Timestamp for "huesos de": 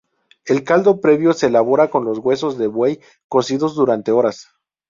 2.17-2.65